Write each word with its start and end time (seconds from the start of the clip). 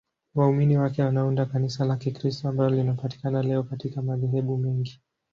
Waumini 0.35 0.77
wake 0.77 1.03
wanaunda 1.03 1.45
Kanisa 1.45 1.85
la 1.85 1.95
Kikristo 1.97 2.49
ambalo 2.49 2.69
linapatikana 2.75 3.41
leo 3.43 3.63
katika 3.63 4.01
madhehebu 4.01 4.57
mengi. 4.57 5.01